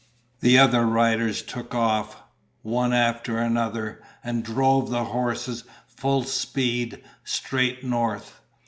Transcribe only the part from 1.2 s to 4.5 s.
took off, one after another, and